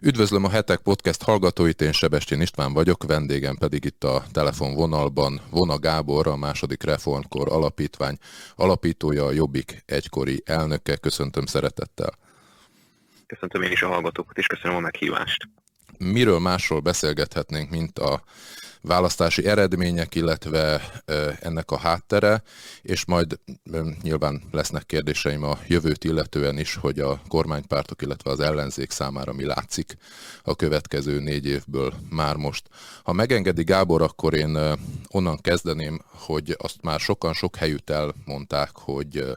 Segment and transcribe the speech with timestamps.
[0.00, 5.78] Üdvözlöm a Hetek Podcast hallgatóit, én Sebestén István vagyok, vendégem pedig itt a telefonvonalban Vona
[5.78, 8.18] Gábor, a második Reformkor Alapítvány
[8.56, 10.96] alapítója, a Jobbik egykori elnöke.
[10.96, 12.12] Köszöntöm szeretettel.
[13.26, 15.48] Köszöntöm én is a hallgatókat, és köszönöm a meghívást.
[15.98, 18.22] Miről másról beszélgethetnénk, mint a
[18.86, 20.80] választási eredmények, illetve
[21.40, 22.42] ennek a háttere,
[22.82, 23.38] és majd
[24.02, 29.44] nyilván lesznek kérdéseim a jövőt illetően is, hogy a kormánypártok, illetve az ellenzék számára mi
[29.44, 29.96] látszik
[30.42, 32.68] a következő négy évből már most.
[33.02, 34.58] Ha megengedi Gábor, akkor én
[35.08, 39.36] onnan kezdeném, hogy azt már sokan sok helyütt elmondták, hogy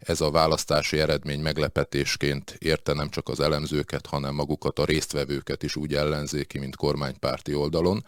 [0.00, 5.76] ez a választási eredmény meglepetésként érte nem csak az elemzőket, hanem magukat a résztvevőket is
[5.76, 8.04] úgy ellenzéki, mint kormánypárti oldalon.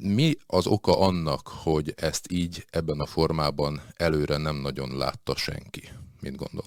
[0.00, 5.88] Mi az oka annak, hogy ezt így ebben a formában előre nem nagyon látta senki?
[6.20, 6.64] Mit gondol?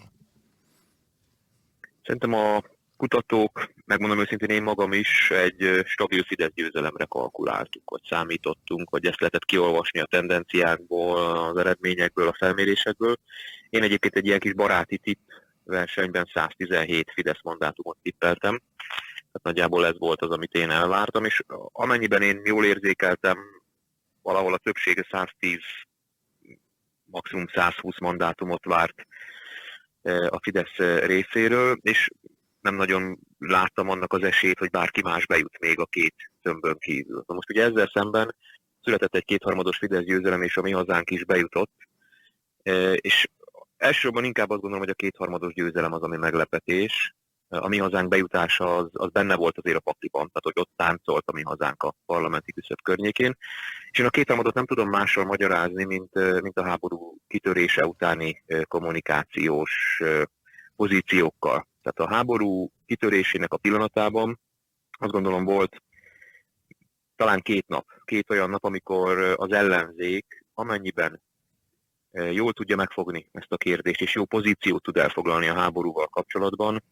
[2.04, 2.64] Szerintem a
[2.98, 9.20] kutatók, megmondom őszintén én magam is, egy stabil Fidesz győzelemre kalkuláltuk, vagy számítottunk, hogy ezt
[9.20, 13.16] lehetett kiolvasni a tendenciákból, az eredményekből, a felmérésekből.
[13.70, 15.20] Én egyébként egy ilyen kis baráti tipp
[15.64, 18.62] versenyben 117 Fidesz mandátumot tippeltem,
[19.36, 23.38] tehát nagyjából ez volt az, amit én elvártam, és amennyiben én jól érzékeltem,
[24.22, 25.60] valahol a többsége 110,
[27.06, 29.08] maximum 120 mandátumot várt
[30.02, 30.76] e, a Fidesz
[31.06, 32.10] részéről, és
[32.62, 37.24] nem nagyon láttam annak az esélyt, hogy bárki más bejut még a két tömbön kívül.
[37.28, 38.36] Na most ugye ezzel szemben
[38.84, 41.74] született egy kétharmados Fidesz győzelem, és a mi hazánk is bejutott,
[42.64, 43.28] e, és
[43.78, 47.16] elsősorban inkább azt gondolom, hogy a kétharmados győzelem az, ami meglepetés,
[47.50, 51.24] a mi hazánk bejutása az, az benne volt azért a pakliban, tehát hogy ott táncolt
[51.28, 53.38] a mi hazánk a parlamenti küszöb környékén.
[53.92, 58.44] És én a két támadot nem tudom mással magyarázni, mint, mint a háború kitörése utáni
[58.64, 60.02] kommunikációs
[60.76, 61.68] pozíciókkal.
[61.82, 64.40] Tehát a háború kitörésének a pillanatában
[65.00, 65.82] azt gondolom volt
[67.16, 71.22] talán két nap, két olyan nap, amikor az ellenzék amennyiben
[72.12, 76.84] jól tudja megfogni ezt a kérdést, és jó pozíciót tud elfoglalni a háborúval kapcsolatban,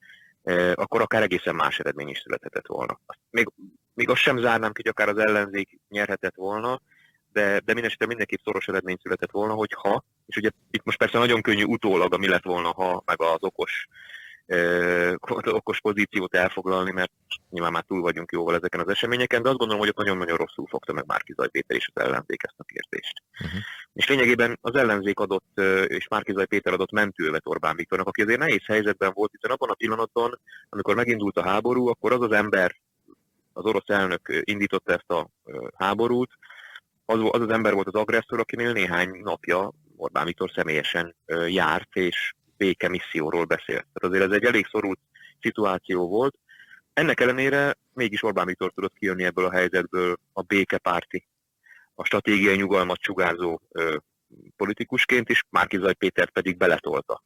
[0.73, 2.99] akkor akár egészen más eredmény is születhetett volna.
[3.29, 3.47] Még,
[3.93, 6.81] még azt sem zárnám ki, hogy akár az ellenzék nyerhetett volna,
[7.33, 11.17] de, de mindesetre mindenképp szoros eredmény született volna, hogy ha, és ugye itt most persze
[11.17, 13.87] nagyon könnyű utólag, ami lett volna, ha, meg az okos
[15.59, 17.11] okos pozíciót elfoglalni, mert
[17.49, 20.67] nyilván már túl vagyunk jóval ezeken az eseményeken, de azt gondolom, hogy ott nagyon-nagyon rosszul
[20.67, 23.13] fogta meg Márki Péter és az ellenzék ezt a kérdést.
[23.43, 23.59] Uh-huh.
[23.93, 28.65] És lényegében az ellenzék adott, és Márki Péter adott mentővet Orbán Viktornak, aki azért nehéz
[28.65, 30.39] helyzetben volt, hiszen abban a pillanatban,
[30.69, 32.75] amikor megindult a háború, akkor az az ember,
[33.53, 35.29] az orosz elnök indította ezt a
[35.75, 36.31] háborút,
[37.05, 41.15] az, az az ember volt az agresszor, akinél néhány napja Orbán Viktor személyesen
[41.47, 43.85] járt, és béke misszióról beszélt.
[43.93, 44.99] Tehát azért ez egy elég szorult
[45.41, 46.35] szituáció volt.
[46.93, 51.27] Ennek ellenére mégis Orbán Viktor tudott kijönni ebből a helyzetből a békepárti,
[51.95, 53.95] a stratégiai nyugalmat sugárzó ö,
[54.57, 57.23] politikusként, és Márkizaj Péter pedig beletolta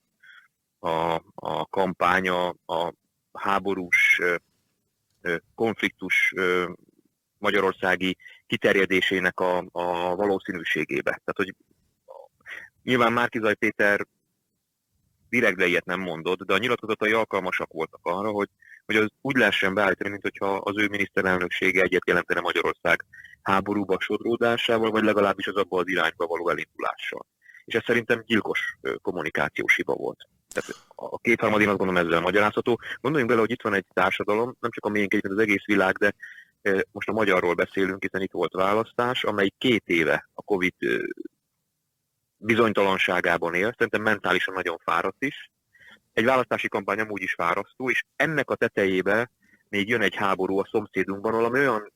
[0.80, 2.94] a, a kampánya, a
[3.34, 4.36] háborús ö,
[5.56, 6.72] konfliktus ö,
[7.38, 8.18] magyarországi
[8.48, 11.10] kiterjedésének a, a valószínűségébe.
[11.12, 11.56] Tehát, hogy
[12.84, 14.06] nyilván Márkizaj Péter
[15.30, 18.50] direktbe ilyet nem mondott, de a nyilatkozatai alkalmasak voltak arra, hogy,
[18.86, 23.06] hogy az úgy lehessen beállítani, mint hogyha az ő miniszterelnöksége egyet jelentene Magyarország
[23.42, 27.26] háborúba sodródásával, vagy legalábbis az abban az irányba való elindulással.
[27.66, 30.28] És ez szerintem gyilkos kommunikációs hiba volt.
[30.54, 32.80] Tehát a kétharmadén azt gondolom ezzel magyarázható.
[33.02, 35.96] Gondoljunk bele, hogy itt van egy társadalom, nem csak a miénk egyébként az egész világ,
[35.98, 36.14] de
[36.92, 40.74] most a magyarról beszélünk, hiszen itt volt választás, amely két éve a Covid
[42.38, 45.52] bizonytalanságában él, szerintem mentálisan nagyon fáradt is.
[46.14, 49.32] Egy választási kampány amúgy is fárasztó, és ennek a tetejébe
[49.70, 51.94] még jön egy háború a szomszédunkban, valami olyan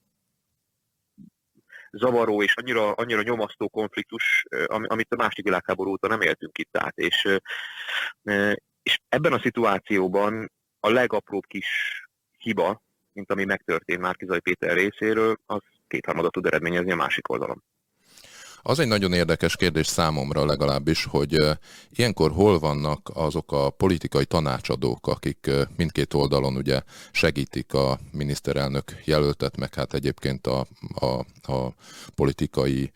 [1.91, 6.97] zavaró és annyira, annyira nyomasztó konfliktus, amit a második világháború óta nem éltünk itt át.
[6.97, 7.27] És,
[8.83, 11.67] és ebben a szituációban a legapróbb kis
[12.37, 12.81] hiba,
[13.13, 17.63] mint ami megtörtént Márkizai Péter részéről, az kétharmadat tud eredményezni a másik oldalon.
[18.61, 21.37] Az egy nagyon érdekes kérdés számomra legalábbis, hogy
[21.89, 26.81] ilyenkor hol vannak azok a politikai tanácsadók, akik mindkét oldalon ugye
[27.11, 31.05] segítik a miniszterelnök jelöltet, meg hát egyébként a, a,
[31.51, 31.73] a
[32.15, 32.91] politikai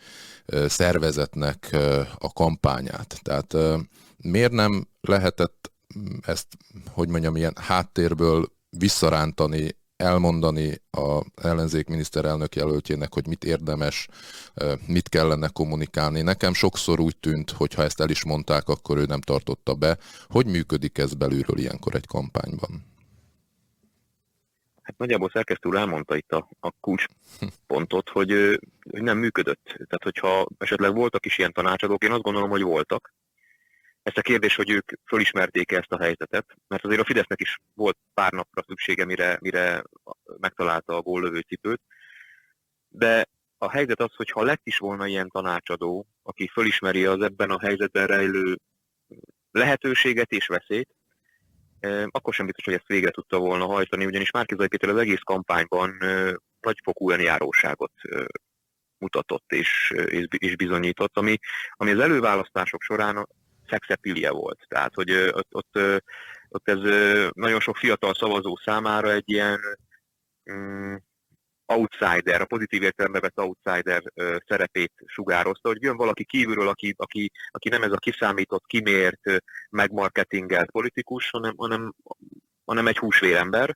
[0.67, 1.69] szervezetnek
[2.17, 3.19] a kampányát.
[3.21, 3.55] Tehát
[4.17, 5.71] miért nem lehetett
[6.21, 6.47] ezt,
[6.91, 14.07] hogy mondjam, ilyen háttérből visszarántani elmondani a ellenzék miniszterelnök jelöltjének, hogy mit érdemes,
[14.87, 16.21] mit kellene kommunikálni.
[16.21, 19.97] Nekem sokszor úgy tűnt, hogy ha ezt el is mondták, akkor ő nem tartotta be.
[20.27, 22.93] Hogy működik ez belülről ilyenkor egy kampányban?
[24.81, 28.59] Hát nagyjából szerkesztő úr elmondta itt a, a kulcspontot, hogy,
[28.91, 29.63] hogy nem működött.
[29.63, 33.13] Tehát, hogyha esetleg voltak is ilyen tanácsadók, én azt gondolom, hogy voltak.
[34.05, 37.97] Ezt a kérdés, hogy ők fölismerték ezt a helyzetet, mert azért a Fidesznek is volt
[38.13, 39.83] pár napra szüksége, mire, mire
[40.39, 41.81] megtalálta a góllövő cipőt.
[42.87, 43.25] De
[43.57, 47.59] a helyzet az, hogy ha lett is volna ilyen tanácsadó, aki fölismeri az ebben a
[47.59, 48.59] helyzetben rejlő
[49.51, 50.89] lehetőséget és veszélyt,
[52.07, 55.97] akkor sem biztos, hogy ezt végre tudta volna hajtani, ugyanis Márkizai Péter az egész kampányban
[56.59, 57.93] nagyfokú önjáróságot
[58.97, 61.37] mutatott és, és, és bizonyított, ami,
[61.71, 63.27] ami az előválasztások során
[63.69, 64.59] szexepilje volt.
[64.67, 65.79] Tehát, hogy ott, ott,
[66.49, 66.79] ott ez
[67.33, 69.59] nagyon sok fiatal szavazó számára egy ilyen
[70.51, 70.95] mm,
[71.65, 74.03] outsider, a pozitív értelemben vett outsider
[74.47, 79.21] szerepét sugározta, hogy jön valaki kívülről, aki, aki, aki nem ez a kiszámított, kimért,
[79.69, 81.93] megmarketingelt politikus, hanem, hanem,
[82.65, 83.75] hanem egy húsvérember,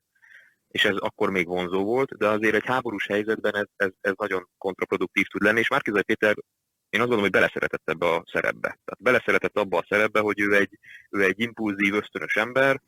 [0.68, 4.50] és ez akkor még vonzó volt, de azért egy háborús helyzetben ez, ez, ez nagyon
[4.58, 6.36] kontraproduktív tud lenni, és Márkizai Péter
[6.90, 8.68] én azt gondolom, hogy beleszeretett ebbe a szerepbe.
[8.68, 12.82] Tehát beleszeretett abba a szerepbe, hogy ő egy, ő egy impulzív, ösztönös ember,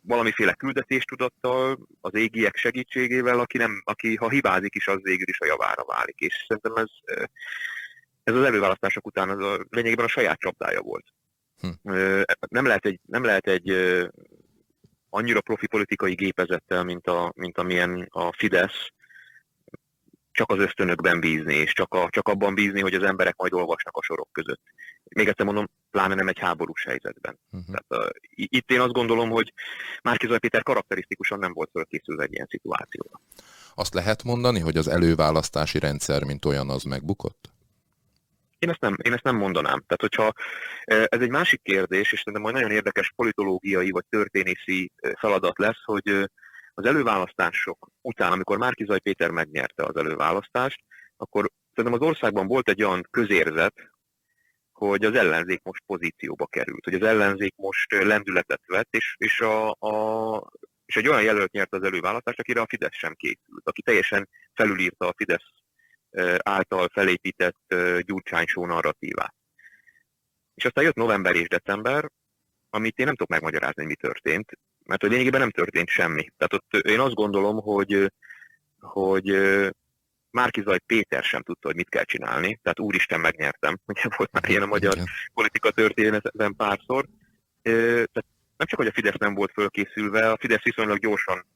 [0.00, 5.46] valamiféle küldetéstudattal, az égiek segítségével, aki, nem, aki ha hibázik is, az végül is a
[5.46, 6.18] javára válik.
[6.18, 6.90] És szerintem ez,
[8.24, 11.06] ez az előválasztások után az a, lényegében a saját csapdája volt.
[11.60, 11.92] Hm.
[12.48, 13.70] Nem, lehet egy, nem lehet egy
[15.10, 18.92] annyira profi politikai gépezettel, mint, a, mint amilyen a Fidesz,
[20.42, 23.96] csak az ösztönökben bízni, és csak, a, csak abban bízni, hogy az emberek majd olvasnak
[23.96, 24.60] a sorok között.
[25.04, 27.38] Még egyszer mondom, pláne nem egy háborús helyzetben.
[27.50, 27.76] Uh-huh.
[27.88, 29.52] Tehát, uh, itt én azt gondolom, hogy
[30.02, 33.20] Márkizaj Péter karakterisztikusan nem volt fölkészülve egy ilyen szituációra.
[33.74, 37.50] Azt lehet mondani, hogy az előválasztási rendszer, mint olyan, az megbukott?
[38.58, 39.84] Én ezt nem, én ezt nem mondanám.
[39.86, 40.32] Tehát, hogyha
[40.84, 46.30] ez egy másik kérdés, és szerintem majd nagyon érdekes politológiai vagy történészi feladat lesz, hogy
[46.74, 50.84] az előválasztások után, amikor Márkizaj Péter megnyerte az előválasztást,
[51.16, 53.74] akkor szerintem az országban volt egy olyan közérzet,
[54.72, 59.70] hogy az ellenzék most pozícióba került, hogy az ellenzék most lendületet vett, és, és, a,
[59.70, 60.50] a,
[60.84, 65.08] és egy olyan jelölt nyert az előválasztást, akire a Fidesz sem készült, aki teljesen felülírta
[65.08, 65.48] a Fidesz
[66.36, 69.34] által felépített gyurcsánysó narratívát.
[70.54, 72.10] És aztán jött november és december,
[72.70, 74.52] amit én nem tudok megmagyarázni, hogy mi történt,
[74.84, 76.32] mert hogy lényegében nem történt semmi.
[76.36, 78.12] Tehát ott én azt gondolom, hogy,
[78.80, 79.36] hogy
[80.30, 84.62] Márkizaj Péter sem tudta, hogy mit kell csinálni, tehát úristen megnyertem, ugye volt már ilyen
[84.62, 85.06] a magyar Igen.
[85.34, 87.06] politika történetben párszor.
[87.62, 88.26] Tehát
[88.56, 91.46] nem csak, hogy a Fidesz nem volt fölkészülve, a Fidesz viszonylag gyorsan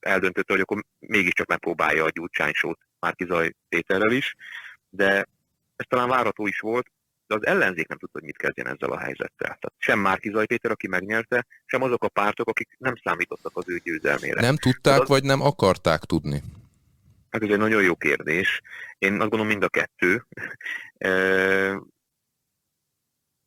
[0.00, 4.34] eldöntötte, hogy akkor mégiscsak megpróbálja a gyurcsánysót Márkizaj Péterrel is,
[4.90, 5.26] de
[5.76, 6.86] ez talán várható is volt,
[7.26, 9.46] de az ellenzék nem tudta, hogy mit kezdjen ezzel a helyzettel.
[9.46, 13.64] Tehát sem Márki Zaj Péter, aki megnyerte, sem azok a pártok, akik nem számítottak az
[13.68, 14.40] ő győzelmére.
[14.40, 15.08] Nem tudták, az...
[15.08, 16.42] vagy nem akarták tudni?
[17.30, 18.60] Hát ez egy nagyon jó kérdés.
[18.98, 20.26] Én azt gondolom mind a kettő.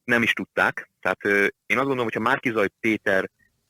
[0.04, 0.90] nem is tudták.
[1.00, 3.30] Tehát én azt gondolom, hogyha Márki Zaj Péter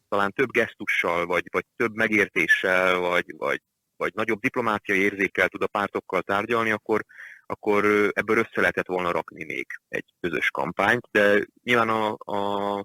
[0.10, 3.62] talán több gesztussal, vagy, vagy több megértéssel, vagy, vagy,
[3.96, 7.06] vagy nagyobb diplomáciai érzékkel tud a pártokkal tárgyalni, akkor,
[7.48, 12.78] akkor ebből össze lehetett volna rakni még egy közös kampányt, de nyilván a, a,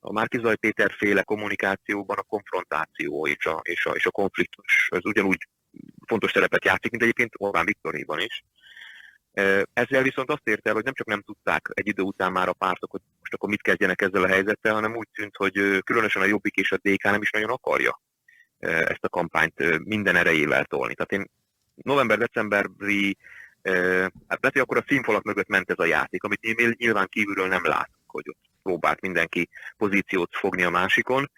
[0.00, 5.04] a Márkizaj Péter féle kommunikációban a konfrontáció és a, és a, és a konfliktus az
[5.04, 5.48] ugyanúgy
[6.06, 8.44] fontos szerepet játszik, mint egyébként Orbán Viktoréban is.
[9.72, 12.52] Ezzel viszont azt érte el, hogy nem csak nem tudták egy idő után már a
[12.52, 16.26] pártok, hogy most akkor mit kezdjenek ezzel a helyzettel, hanem úgy tűnt, hogy különösen a
[16.26, 18.00] Jobbik és a DK nem is nagyon akarja
[18.58, 20.94] ezt a kampányt minden erejével tolni.
[20.94, 21.30] Tehát én
[21.74, 23.16] november-decemberi
[23.62, 27.48] hát lehet, hogy akkor a színfalak mögött ment ez a játék, amit én nyilván kívülről
[27.48, 31.30] nem látok, hogy ott próbált mindenki pozíciót fogni a másikon,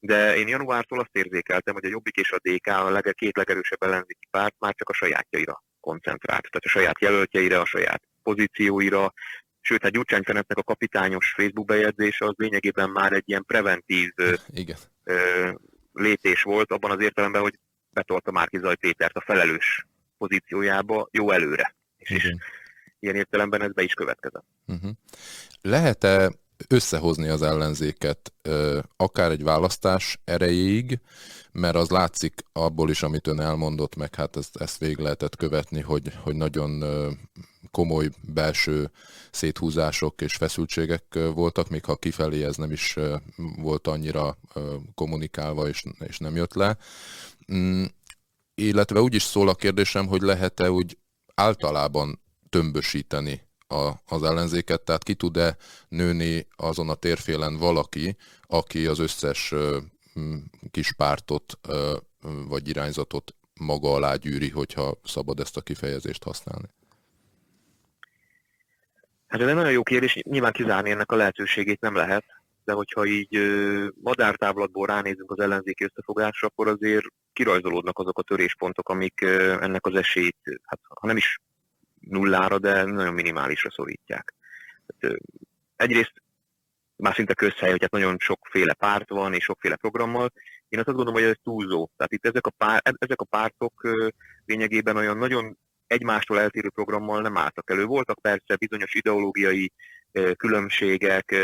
[0.00, 3.82] de én januártól azt érzékeltem, hogy a Jobbik és a DK a lege, két legerősebb
[3.82, 9.12] ellenzéki párt már csak a sajátjaira koncentrált, tehát a saját jelöltjeire, a saját pozícióira,
[9.60, 14.10] sőt, hát Gyurcsány Ferencnek a kapitányos Facebook bejegyzése az lényegében már egy ilyen preventív
[14.48, 14.76] Igen.
[15.92, 17.58] lépés volt, abban az értelemben, hogy
[17.90, 19.86] betolta Márki Zaj Pétert a felelős
[20.22, 21.74] pozíciójába jó előre.
[21.98, 22.34] És, is
[23.00, 24.44] ilyen értelemben ez be is következett.
[24.66, 24.90] Uh-huh.
[25.60, 26.32] Lehet-e
[26.68, 28.32] összehozni az ellenzéket
[28.96, 31.00] akár egy választás erejéig,
[31.52, 35.80] mert az látszik abból is, amit ön elmondott, meg hát ezt, ezt végig lehetett követni,
[35.80, 36.84] hogy, hogy nagyon
[37.70, 38.90] komoly belső
[39.30, 42.96] széthúzások és feszültségek voltak, még ha kifelé ez nem is
[43.56, 44.38] volt annyira
[44.94, 46.76] kommunikálva és, és nem jött le.
[48.62, 50.98] Illetve úgy is szól a kérdésem, hogy lehet-e úgy
[51.34, 55.56] általában tömbösíteni a, az ellenzéket, tehát ki tud-e
[55.88, 58.16] nőni azon a térfélen valaki,
[58.46, 59.54] aki az összes
[60.70, 61.58] kis pártot
[62.48, 66.68] vagy irányzatot maga alá gyűri, hogyha szabad ezt a kifejezést használni?
[69.26, 72.24] Hát ez egy nagyon jó kérdés, nyilván kizárni ennek a lehetőségét nem lehet,
[72.72, 73.38] de hogyha így
[74.02, 79.20] madártávlatból ránézünk az ellenzéki összefogásra, akkor azért kirajzolódnak azok a töréspontok, amik
[79.60, 81.38] ennek az esélyt, hát ha nem is
[82.00, 84.34] nullára, de nagyon minimálisra szorítják.
[84.86, 85.14] Hát,
[85.76, 86.12] egyrészt
[86.96, 90.32] már szinte közhely, hogy hát nagyon sokféle párt van és sokféle programmal.
[90.68, 91.88] Én azt gondolom, hogy ez túlzó.
[91.96, 93.88] Tehát itt ezek a, pár, ezek a pártok
[94.46, 97.84] lényegében olyan nagyon egymástól eltérő programmal nem álltak elő.
[97.84, 99.72] Voltak persze bizonyos ideológiai
[100.36, 101.34] különbségek,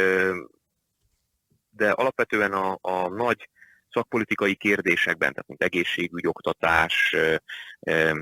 [1.79, 3.49] de alapvetően a, a nagy
[3.91, 7.17] szakpolitikai kérdésekben, tehát mint egészségügy, oktatás,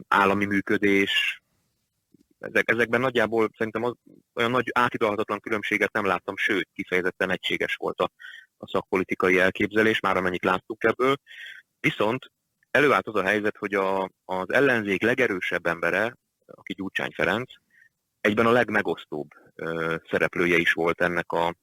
[0.08, 1.42] állami működés,
[2.38, 3.94] ezek, ezekben nagyjából szerintem az,
[4.34, 8.10] olyan nagy átidalhatatlan különbséget nem láttam, sőt, kifejezetten egységes volt a,
[8.56, 11.16] a szakpolitikai elképzelés, már amennyit láttuk ebből.
[11.80, 12.30] Viszont
[12.70, 17.52] előállt az a helyzet, hogy a, az ellenzék legerősebb embere, aki Gyurcsány Ferenc,
[18.20, 21.54] egyben a legmegosztóbb ö, szereplője is volt ennek a,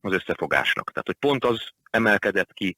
[0.00, 0.90] az összefogásnak.
[0.90, 2.76] Tehát, hogy pont az emelkedett ki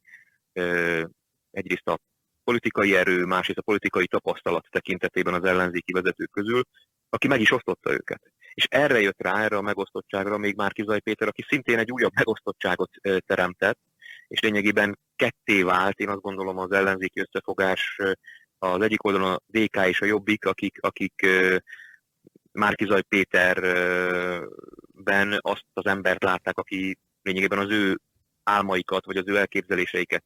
[1.51, 1.99] egyrészt a
[2.45, 6.63] politikai erő, másrészt a politikai tapasztalat tekintetében az ellenzéki vezetők közül,
[7.09, 8.23] aki meg is osztotta őket.
[8.55, 12.13] És erre jött rá, erre a megosztottságra még Márki Zaj Péter, aki szintén egy újabb
[12.15, 12.91] megosztottságot
[13.27, 13.79] teremtett,
[14.29, 17.99] és lényegében ketté vált, én azt gondolom az ellenzéki összefogás
[18.59, 21.27] az egyik oldalon a DK és a Jobbik, akik, akik
[22.53, 24.49] Márki Zaj Péterben
[25.39, 28.01] azt az embert látták, aki lényegében az ő
[28.45, 30.25] álmaikat, vagy az ő elképzeléseiket,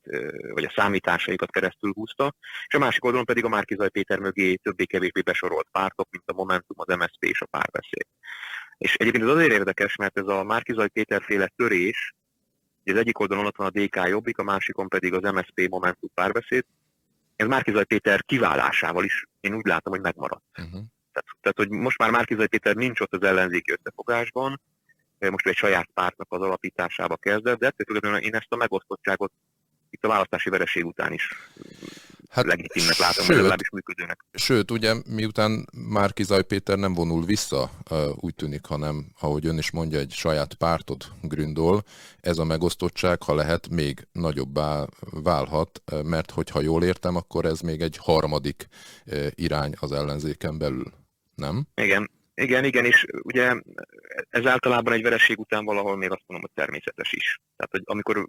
[0.52, 2.34] vagy a számításaikat keresztül húzta,
[2.66, 6.76] és a másik oldalon pedig a Márkizaj Péter mögé többé-kevésbé besorolt pártok, mint a Momentum,
[6.78, 8.06] az MSZP és a párbeszéd.
[8.78, 12.14] És egyébként ez azért érdekes, mert ez a Márkizaj Péter féle törés,
[12.84, 16.64] az egyik oldalon ott van a DK Jobbik, a másikon pedig az MSZP Momentum párbeszéd,
[17.36, 20.44] ez Márkizaj Péter kiválásával is én úgy látom, hogy megmaradt.
[20.58, 20.72] Uh-huh.
[21.12, 24.60] Tehát, tehát, hogy most már Márkizaj Péter nincs ott az ellenzéki összefogásban,
[25.18, 29.32] most egy saját pártnak az alapításába kezdett, de ettől én ezt a megosztottságot
[29.90, 31.28] itt a választási vereség után is
[32.30, 34.24] hát, legitimnek látom, sőt, legalábbis működőnek.
[34.32, 37.70] Sőt, ugye miután már Kizaj Péter nem vonul vissza,
[38.14, 41.82] úgy tűnik, hanem, ahogy ön is mondja, egy saját pártot gründol,
[42.20, 47.80] ez a megosztottság, ha lehet, még nagyobbá válhat, mert hogyha jól értem, akkor ez még
[47.80, 48.68] egy harmadik
[49.30, 50.92] irány az ellenzéken belül,
[51.34, 51.66] nem?
[51.74, 52.10] Igen,
[52.42, 53.60] igen, igen, és ugye
[54.28, 57.40] ez általában egy vereség után valahol még azt mondom, hogy természetes is.
[57.56, 58.26] Tehát, hogy amikor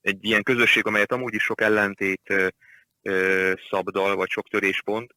[0.00, 2.52] egy ilyen közösség, amelyet amúgy is sok ellentét
[3.70, 5.14] szabdal, vagy sok töréspont,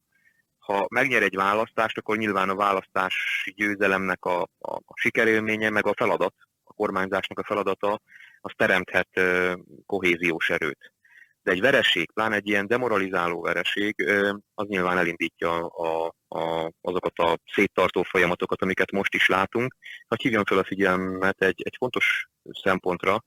[0.59, 5.93] ha megnyer egy választást, akkor nyilván a választási győzelemnek a, a, a sikerélménye, meg a
[5.97, 8.01] feladat, a kormányzásnak a feladata,
[8.41, 9.21] az teremthet
[9.85, 10.93] kohéziós erőt
[11.49, 14.09] de egy vereség, pláne egy ilyen demoralizáló vereség,
[14.53, 19.75] az nyilván elindítja a, a, azokat a széttartó folyamatokat, amiket most is látunk.
[20.07, 22.27] Ha hívjam fel a figyelmet egy, egy fontos
[22.63, 23.23] szempontra,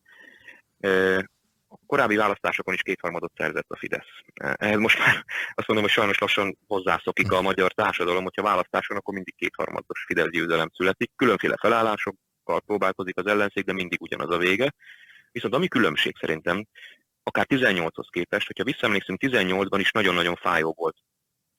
[1.68, 4.08] a korábbi választásokon is kétharmadot szerzett a Fidesz.
[4.34, 5.24] Ehhez most már
[5.54, 10.30] azt mondom, hogy sajnos lassan hozzászokik a magyar társadalom, hogyha választáson, akkor mindig kétharmados Fidesz
[10.30, 11.10] győzelem születik.
[11.16, 14.74] Különféle felállásokkal próbálkozik az ellenség, de mindig ugyanaz a vége.
[15.32, 16.66] Viszont ami különbség szerintem,
[17.22, 20.96] akár 18-hoz képest, hogyha visszaemlékszünk, 18-ban is nagyon-nagyon fájó volt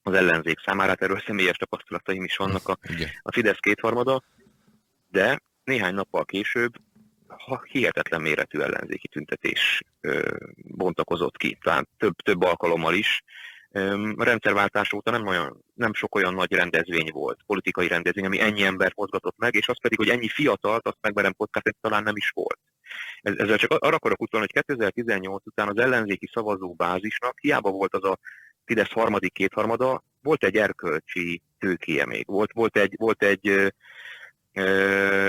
[0.02, 2.78] az ellenzék számára, hát erről személyes tapasztalataim is vannak a,
[3.22, 4.22] a Fidesz kétharmada,
[5.08, 6.72] de néhány nappal később
[7.38, 13.22] ha hihetetlen méretű ellenzéki tüntetés ö, bontakozott ki, talán több, több alkalommal is.
[14.16, 18.62] A rendszerváltás óta nem, olyan, nem sok olyan nagy rendezvény volt, politikai rendezvény, ami ennyi
[18.62, 22.30] embert mozgatott meg, és az pedig, hogy ennyi fiatalt, azt megmerem podcast, talán nem is
[22.34, 22.58] volt.
[23.22, 28.18] Ezzel csak arra akarok utalni, hogy 2018 után az ellenzéki szavazóbázisnak hiába volt az a
[28.64, 33.74] Fidesz harmadik kétharmada, volt egy erkölcsi tőkéje még, volt, volt egy, volt egy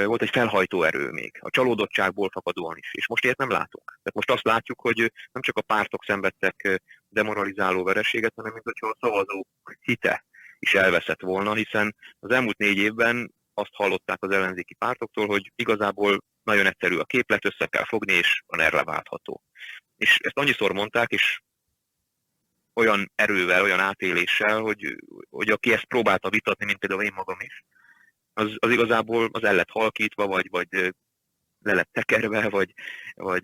[0.06, 3.86] volt egy felhajtó erő még, a csalódottságból fakadóan is, és most ilyet nem látunk.
[3.86, 4.98] Tehát most azt látjuk, hogy
[5.32, 9.46] nem csak a pártok szenvedtek demoralizáló vereséget, hanem mint hogyha a szavazó
[9.80, 10.26] hite
[10.60, 16.18] is elveszett volna, hiszen az elmúlt négy évben azt hallották az ellenzéki pártoktól, hogy igazából
[16.44, 19.42] nagyon egyszerű a képlet, össze kell fogni, és van erre váltható.
[19.98, 21.40] És ezt annyiszor mondták, és
[22.74, 24.96] olyan erővel, olyan átéléssel, hogy,
[25.30, 27.64] hogy aki ezt próbálta vitatni, mint például én magam is,
[28.36, 30.68] az, az igazából az el lett halkítva, vagy, vagy
[31.62, 32.74] le lett tekerve, vagy,
[33.16, 33.44] vagy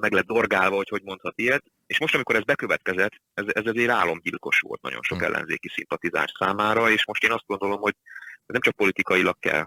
[0.00, 1.64] meg lett dorgálva, hogy hogy mondhat ilyet.
[1.86, 5.24] És most, amikor ez bekövetkezett, ez, ez azért álomgyilkos volt nagyon sok hm.
[5.24, 7.94] ellenzéki szimpatizás számára, és most én azt gondolom, hogy
[8.46, 9.66] nem csak politikailag kell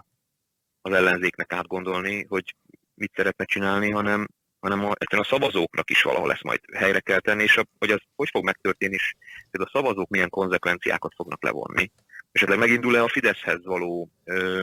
[0.80, 2.54] az ellenzéknek átgondolni, hogy
[2.94, 4.26] mit szeretne csinálni, hanem,
[4.60, 8.00] hanem a, a szavazóknak is valahol lesz majd helyre kell tenni, és a, hogy az
[8.16, 9.14] hogy fog megtörténni, és
[9.50, 11.90] hogy a szavazók milyen konzekvenciákat fognak levonni.
[12.36, 14.60] Esetleg megindul-e a Fideszhez való ö,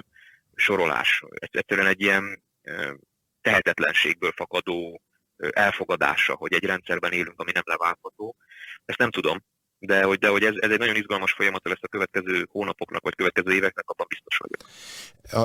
[0.56, 1.24] sorolás?
[1.40, 2.94] Egyszerűen egy ilyen ö,
[3.42, 5.02] tehetetlenségből fakadó
[5.38, 8.36] ö, elfogadása, hogy egy rendszerben élünk, ami nem leváltható.
[8.86, 9.44] Ezt nem tudom,
[9.80, 13.16] de hogy, de hogy ez, ez egy nagyon izgalmas folyamat lesz a következő hónapoknak, vagy
[13.16, 14.70] következő éveknek, abban biztos vagyok.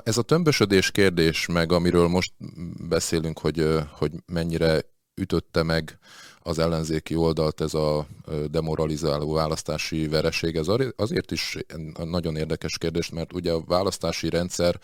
[0.06, 2.32] Ez a tömbösödés kérdés, meg amiről most
[2.88, 4.80] beszélünk, hogy, hogy mennyire
[5.14, 5.99] ütötte meg
[6.49, 8.07] az ellenzéki oldalt ez a
[8.50, 11.57] demoralizáló választási vereség, ez azért is
[12.05, 14.81] nagyon érdekes kérdés, mert ugye a választási rendszer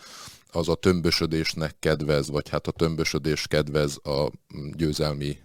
[0.51, 4.31] az a tömbösödésnek kedvez, vagy hát a tömbösödés kedvez a
[4.75, 5.37] győzelmi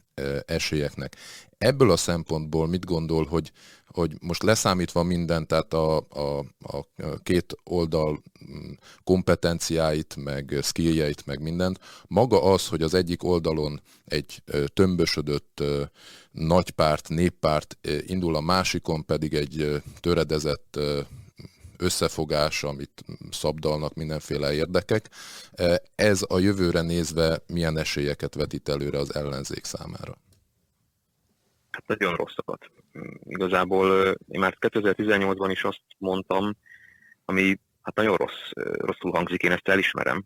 [0.44, 1.16] esélyeknek.
[1.58, 3.52] Ebből a szempontból mit gondol, hogy
[3.92, 6.86] hogy most leszámítva mindent, tehát a, a, a
[7.22, 8.70] két oldal mm,
[9.04, 14.42] kompetenciáit, meg skilljeit, meg mindent, maga az, hogy az egyik oldalon egy
[14.74, 15.62] tömbösödött
[16.30, 20.78] nagypárt, néppárt indul, a másikon pedig egy töredezett
[21.80, 25.08] összefogás, amit szabdalnak mindenféle érdekek.
[25.94, 30.14] Ez a jövőre nézve milyen esélyeket vetít előre az ellenzék számára?
[31.70, 32.70] Hát nagyon rosszakat
[33.22, 36.56] igazából én már 2018-ban is azt mondtam,
[37.24, 40.24] ami hát nagyon rossz, rosszul hangzik, én ezt elismerem.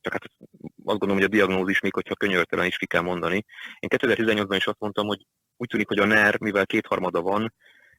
[0.00, 3.44] Csak hát azt gondolom, hogy a diagnózis még, hogyha könyörtelen is ki kell mondani.
[3.78, 5.26] Én 2018-ban is azt mondtam, hogy
[5.56, 7.54] úgy tűnik, hogy a NER, mivel kétharmada van,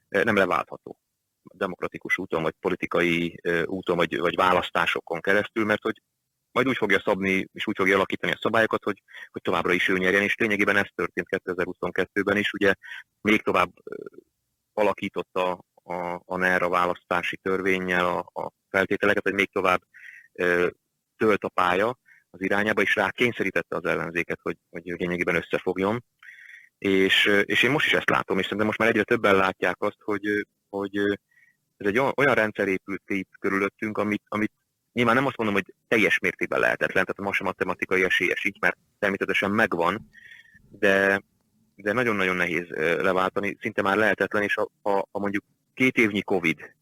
[0.10, 0.98] nem leváltható
[1.54, 6.02] demokratikus úton, vagy politikai úton, vagy, vagy választásokon keresztül, mert hogy
[6.52, 9.98] majd úgy fogja szabni, és úgy fogja alakítani a szabályokat, hogy, hogy továbbra is ő
[9.98, 12.74] nyerjen, és lényegében ez történt 2022-ben is, ugye
[13.22, 13.72] még tovább
[14.74, 19.82] alakította a, a NER a választási törvényel a, a feltételeket, hogy még tovább
[20.34, 20.72] e,
[21.18, 21.98] tölt a pálya
[22.30, 26.04] az irányába, és rá kényszerítette az ellenzéket, hogy, hogy lényegében összefogjon.
[26.78, 30.02] És, és én most is ezt látom, és szerintem most már egyre többen látják azt,
[30.04, 31.20] hogy, hogy
[31.82, 34.52] ez egy olyan rendszer épült itt körülöttünk, amit, amit
[34.94, 38.78] Nyilván nem azt mondom, hogy teljes mértékben lehetetlen, tehát most a matematikai esélyes így, mert
[39.00, 40.10] természetesen megvan,
[40.70, 41.22] de,
[41.76, 46.74] de nagyon-nagyon nehéz leváltani, szinte már lehetetlen, és a, a, a mondjuk két évnyi Covid,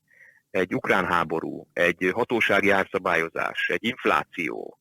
[0.51, 4.79] egy ukrán háború, egy hatósági árszabályozás, egy infláció,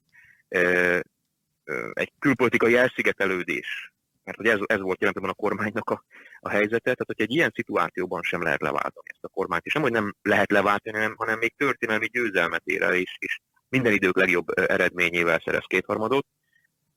[1.93, 3.93] egy külpolitikai elszigetelődés,
[4.29, 6.05] mert hogy ez, ez volt jelentően a kormánynak a,
[6.41, 9.83] a helyzete, tehát hogy egy ilyen szituációban sem lehet leváltani ezt a kormányt, és nem,
[9.83, 14.17] hogy nem lehet leváltani, hanem, hanem még történelmi győzelmet ér el, és, és minden idők
[14.17, 16.27] legjobb eredményével szerez kétharmadot,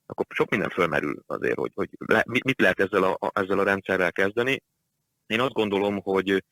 [0.05, 4.11] akkor sok minden fölmerül azért, hogy, hogy le, mit lehet ezzel a, ezzel a rendszerrel
[4.11, 4.63] kezdeni.
[5.25, 6.43] Én azt gondolom, hogy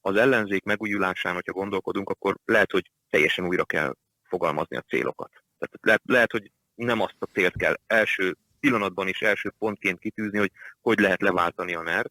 [0.00, 5.30] az ellenzék megújulásán, hogyha gondolkodunk, akkor lehet, hogy teljesen újra kell fogalmazni a célokat.
[5.58, 10.38] Tehát lehet, lehet hogy nem azt a célt kell első pillanatban is első pontként kitűzni,
[10.38, 12.10] hogy hogy lehet leváltani a NER,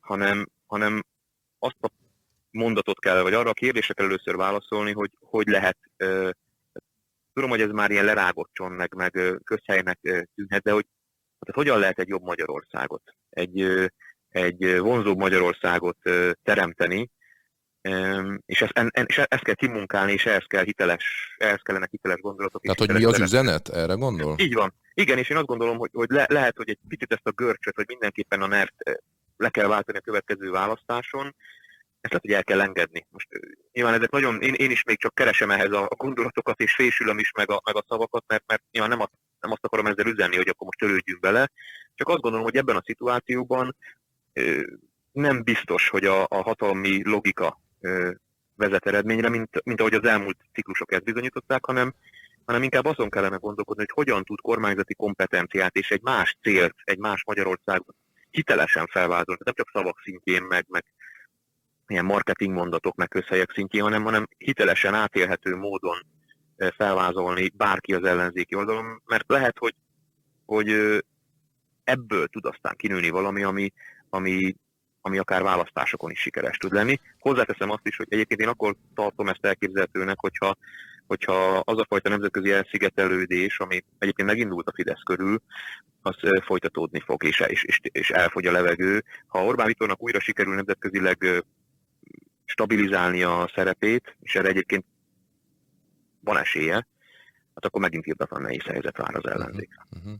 [0.00, 1.04] hanem, hanem
[1.58, 1.88] azt a
[2.50, 6.30] mondatot kell, vagy arra a kérdésre kell először válaszolni, hogy hogy lehet, uh,
[7.32, 9.98] tudom, hogy ez már ilyen lerágott cson, meg, meg közhelynek
[10.34, 10.86] tűnhet, de hogy
[11.46, 13.90] hát hogyan lehet egy jobb Magyarországot, egy,
[14.28, 15.98] egy vonzóbb Magyarországot
[16.42, 17.10] teremteni,
[18.46, 22.62] és ezt, és ezt kell kimunkálni, és ehhez, kell hiteles, ehhez kellene hiteles gondolatok.
[22.62, 23.68] Tehát, hogy mi az üzenet?
[23.68, 24.34] Erre gondol?
[24.38, 24.74] Így van.
[24.94, 27.74] Igen, és én azt gondolom, hogy, hogy le, lehet, hogy egy picit ezt a görcsöt,
[27.74, 28.74] hogy mindenképpen a NERT
[29.36, 31.34] le kell váltani a következő választáson,
[32.00, 33.06] ezt lehet, hogy el kell engedni.
[33.10, 33.28] Most
[33.72, 37.18] nyilván ezek nagyon, én, én is még csak keresem ehhez a, a gondolatokat, és fésülöm
[37.18, 40.06] is meg a, meg a szavakat, mert, mert nyilván nem azt, nem azt akarom ezzel
[40.06, 41.50] üzenni, hogy akkor most törődjünk bele,
[41.94, 43.76] csak azt gondolom, hogy ebben a szituációban
[45.12, 47.60] nem biztos, hogy a, a hatalmi logika
[48.54, 51.94] vezet eredményre, mint, mint ahogy az elmúlt ciklusok ezt bizonyították, hanem,
[52.44, 56.98] hanem inkább azon kellene gondolkodni, hogy hogyan tud kormányzati kompetenciát és egy más célt, egy
[56.98, 57.96] más Magyarországot
[58.30, 60.84] hitelesen felvázolni, nem csak szavak szintjén, meg, meg
[61.86, 66.06] ilyen marketing mondatok, meg közhelyek szintjén, hanem, hanem hitelesen átélhető módon
[66.76, 69.74] felvázolni bárki az ellenzéki oldalon, mert lehet, hogy,
[70.44, 70.68] hogy
[71.84, 73.72] ebből tud aztán kinőni valami, ami,
[74.08, 74.56] ami
[75.06, 77.00] ami akár választásokon is sikeres tud lenni.
[77.18, 80.56] Hozzáteszem azt is, hogy egyébként én akkor tartom ezt elképzelhetőnek, hogyha,
[81.06, 85.42] hogyha az a fajta nemzetközi elszigetelődés, ami egyébként megindult a Fidesz körül,
[86.02, 89.04] az folytatódni fog, és, és, és elfogy a levegő.
[89.26, 91.44] Ha Orbán Viktornak újra sikerül nemzetközileg
[92.44, 94.84] stabilizálni a szerepét, és erre egyébként
[96.20, 96.86] van esélye,
[97.56, 99.86] hát akkor megint írdatlan nehéz helyzet vár az ellenzékre.
[99.96, 100.12] Uh-huh.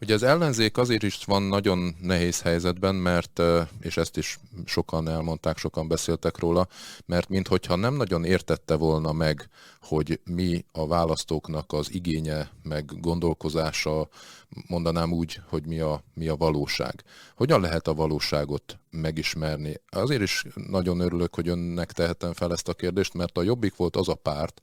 [0.00, 3.42] Ugye az ellenzék azért is van nagyon nehéz helyzetben, mert,
[3.80, 6.66] és ezt is sokan elmondták, sokan beszéltek róla,
[7.06, 9.48] mert minthogyha nem nagyon értette volna meg,
[9.80, 14.08] hogy mi a választóknak az igénye, meg gondolkozása,
[14.66, 17.02] mondanám úgy, hogy mi a, mi a valóság.
[17.34, 19.80] Hogyan lehet a valóságot megismerni?
[19.90, 23.96] Azért is nagyon örülök, hogy önnek tehetem fel ezt a kérdést, mert a Jobbik volt
[23.96, 24.60] az a párt,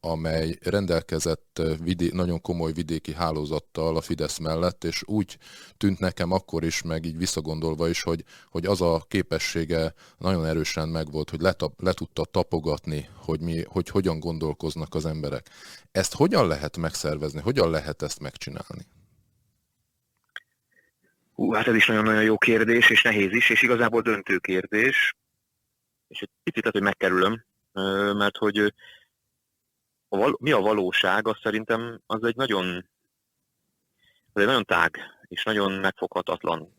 [0.00, 5.38] amely rendelkezett vidé- nagyon komoly vidéki hálózattal a Fidesz mellett, és úgy
[5.76, 10.88] tűnt nekem akkor is, meg így visszagondolva is, hogy, hogy az a képessége nagyon erősen
[10.88, 15.50] megvolt, hogy letap, le tudta tapogatni, hogy, mi, hogy hogyan gondolkoznak az emberek.
[15.92, 18.55] Ezt hogyan lehet megszervezni, hogyan lehet ezt megcsinálni?
[21.32, 25.14] Hú, hát ez is nagyon-nagyon jó kérdés, és nehéz is, és igazából döntő kérdés.
[26.08, 27.44] És egy picit lehet, hogy megkerülöm,
[28.16, 28.58] mert hogy
[30.08, 32.88] a val- mi a valóság, az szerintem az egy nagyon,
[34.32, 36.74] az egy nagyon tág és nagyon megfoghatatlan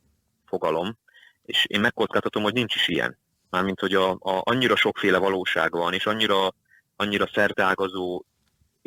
[0.46, 0.98] fogalom,
[1.46, 3.18] és én megkockáztatom, hogy nincs is ilyen.
[3.50, 6.54] Mármint, hogy a, a, annyira sokféle valóság van, és annyira,
[6.96, 8.24] annyira szertágazó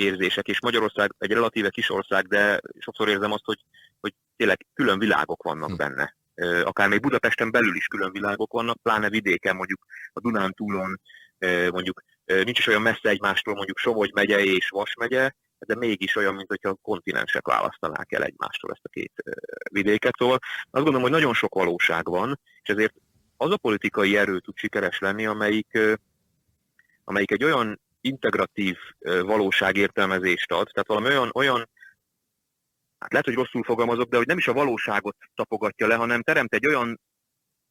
[0.01, 3.59] érzések, és Magyarország egy relatíve kis ország, de sokszor érzem azt, hogy,
[4.01, 5.77] hogy tényleg külön világok vannak hm.
[5.77, 6.17] benne.
[6.63, 11.01] Akár még Budapesten belül is külön világok vannak, pláne vidéken, mondjuk a Dunántúlon,
[11.71, 16.35] mondjuk nincs is olyan messze egymástól mondjuk Somogy megye és Vas megye, de mégis olyan,
[16.35, 19.13] mint hogyha kontinensek választanák el egymástól ezt a két
[19.73, 20.15] vidéket.
[20.19, 22.95] Szóval azt gondolom, hogy nagyon sok valóság van, és ezért
[23.37, 25.79] az a politikai erő tud sikeres lenni, amelyik,
[27.05, 28.77] amelyik egy olyan integratív
[29.23, 31.69] valóságértelmezést ad, tehát valami olyan, olyan
[32.99, 36.55] hát lehet, hogy rosszul fogalmazok, de hogy nem is a valóságot tapogatja le, hanem teremt
[36.55, 37.01] egy olyan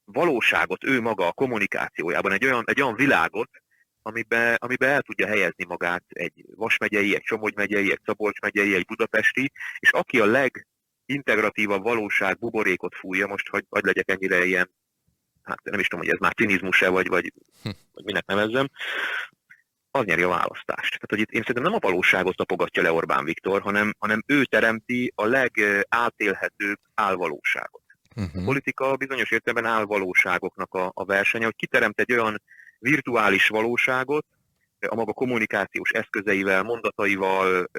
[0.03, 3.49] valóságot ő maga a kommunikációjában, egy olyan, egy olyan világot,
[4.01, 8.75] amiben, amiben el tudja helyezni magát egy Vas megyei, egy Somogy megyei, egy Szabolcs megyei,
[8.75, 10.25] egy budapesti, és aki a
[11.05, 14.71] legintegratívabb valóság buborékot fújja, most hogy, hogy legyek ennyire ilyen,
[15.41, 17.33] hát nem is tudom, hogy ez már cinizmus-e, vagy, vagy,
[17.91, 18.69] vagy minek nevezzem,
[19.91, 20.99] az nyeri a választást.
[20.99, 24.43] Tehát, hogy itt én szerintem nem a valóságot tapogatja le Orbán Viktor, hanem, hanem ő
[24.43, 27.81] teremti a legátélhetőbb álvalóságot.
[28.15, 28.41] Uh-huh.
[28.41, 32.41] A politika bizonyos értelemben álvalóságoknak a, a versenye, hogy kiteremt egy olyan
[32.79, 34.25] virtuális valóságot
[34.87, 37.69] a maga kommunikációs eszközeivel, mondataival,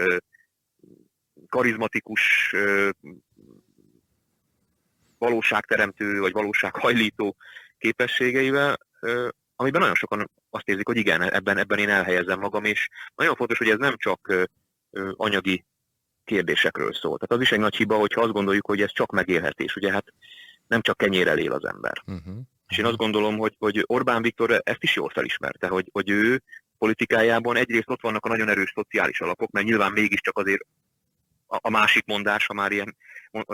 [1.49, 2.55] karizmatikus
[5.18, 7.37] valóságteremtő vagy valósághajlító
[7.79, 8.79] képességeivel,
[9.57, 13.58] amiben nagyon sokan azt érzik, hogy igen, ebben, ebben én elhelyezem magam, és nagyon fontos,
[13.58, 14.48] hogy ez nem csak
[15.12, 15.64] anyagi
[16.24, 17.18] kérdésekről szól.
[17.18, 19.76] Tehát az is egy nagy hiba, hogyha azt gondoljuk, hogy ez csak megélhetés.
[19.76, 20.04] Ugye hát
[20.66, 22.02] nem csak kenyérrel él az ember.
[22.06, 22.36] Uh-huh.
[22.68, 26.42] És én azt gondolom, hogy, hogy Orbán Viktor ezt is jól felismerte, hogy, hogy ő
[26.78, 30.66] politikájában egyrészt ott vannak a nagyon erős szociális alapok, mert nyilván mégiscsak azért
[31.46, 32.96] a, a másik mondás, ha már ilyen,
[33.30, 33.44] hogy,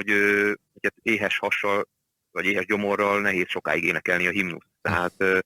[0.73, 1.89] hogy éhes hassal,
[2.31, 4.67] vagy éhes gyomorral nehéz sokáig énekelni a himnusz.
[4.81, 5.45] Tehát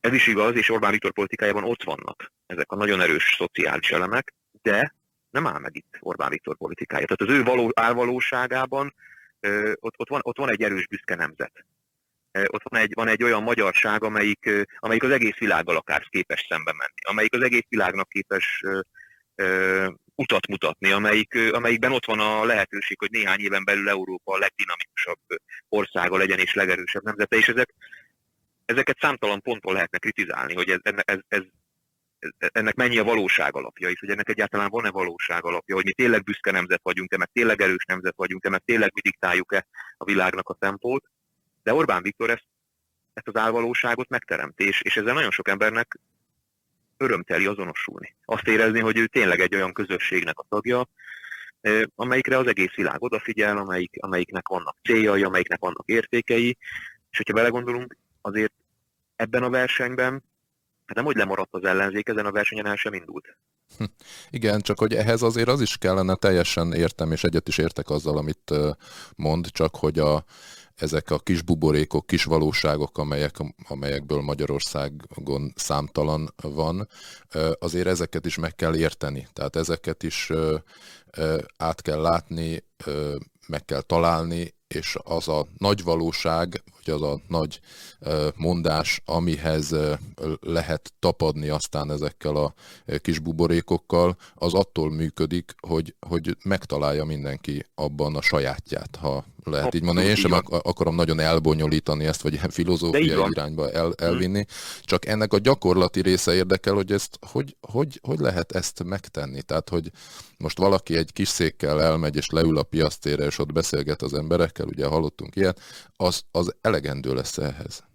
[0.00, 4.34] ez is igaz, és Orbán Viktor politikájában ott vannak ezek a nagyon erős szociális elemek,
[4.62, 4.94] de
[5.30, 7.06] nem áll meg itt Orbán Viktor politikája.
[7.06, 8.94] Tehát az ő való, álvalóságában
[9.74, 11.64] ott, ott, van, ott van egy erős büszke nemzet
[12.46, 16.72] ott van egy, van egy olyan magyarság, amelyik, amelyik az egész világgal akár képes szembe
[16.72, 18.62] menni, amelyik az egész világnak képes
[20.14, 25.20] utat mutatni, amelyik, amelyikben ott van a lehetőség, hogy néhány éven belül Európa a legdinamikusabb
[25.68, 27.74] országa legyen és legerősebb nemzete, és ezek,
[28.68, 31.42] ezeket számtalan ponton lehetne kritizálni, hogy ez, ez, ez, ez,
[32.38, 36.22] ennek mennyi a valóság alapja, és hogy ennek egyáltalán van-e valóság alapja, hogy mi tényleg
[36.22, 40.54] büszke nemzet vagyunk-e, meg tényleg erős nemzet vagyunk-e, meg tényleg mi diktáljuk-e a világnak a
[40.54, 41.04] tempót.
[41.62, 42.46] De Orbán Viktor ezt,
[43.12, 45.98] ezt az álvalóságot megteremti, és, és ezzel nagyon sok embernek
[46.96, 48.16] örömteli azonosulni.
[48.24, 50.88] Azt érezni, hogy ő tényleg egy olyan közösségnek a tagja,
[51.94, 56.56] amelyikre az egész világ odafigyel, amelyik, amelyiknek vannak céljai, amelyiknek vannak értékei,
[57.10, 57.96] és hogyha belegondolunk,
[58.28, 58.52] azért
[59.16, 60.12] ebben a versenyben,
[60.86, 63.36] hát nem hogy lemaradt az ellenzék, ezen a versenyen el sem indult.
[63.76, 63.84] Hm.
[64.30, 68.16] Igen, csak hogy ehhez azért az is kellene, teljesen értem, és egyet is értek azzal,
[68.16, 68.54] amit
[69.16, 70.24] mond, csak hogy a,
[70.74, 73.36] ezek a kis buborékok, kis valóságok, amelyek,
[73.68, 76.88] amelyekből Magyarországon számtalan van,
[77.58, 79.28] azért ezeket is meg kell érteni.
[79.32, 80.32] Tehát ezeket is
[81.56, 82.64] át kell látni,
[83.48, 87.60] meg kell találni, és az a nagy valóság, vagy az a nagy
[88.36, 89.74] mondás, amihez
[90.40, 92.54] lehet tapadni aztán ezekkel a
[92.98, 99.74] kis buborékokkal, az attól működik, hogy, hogy megtalálja mindenki abban a sajátját, ha lehet Abszolút
[99.74, 100.06] így mondani.
[100.06, 104.04] Én sem ak- akarom nagyon elbonyolítani ezt, vagy ilyen filozófiai irányba el, hm.
[104.04, 104.44] elvinni.
[104.82, 109.42] Csak ennek a gyakorlati része érdekel, hogy ezt hogy, hogy, hogy lehet ezt megtenni.
[109.42, 109.90] Tehát, hogy
[110.38, 114.66] most valaki egy kis székkel elmegy, és leül a piasztére, és ott beszélget az emberekkel,
[114.66, 115.60] ugye hallottunk ilyet,
[115.96, 117.86] az, az elegendő lesz ehhez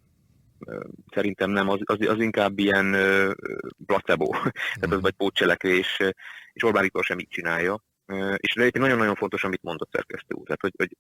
[1.14, 2.96] szerintem nem, az, az, az inkább ilyen
[3.86, 5.00] placebo, tehát az mhm.
[5.00, 6.00] vagy pótcselekvés,
[6.54, 7.84] és Orbán Viktor sem így csinálja.
[8.36, 10.98] És nagyon-nagyon fontos, amit mondott szerkesztő úr, tehát hogy, hogy